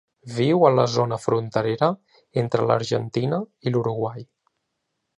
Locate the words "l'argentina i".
2.73-3.75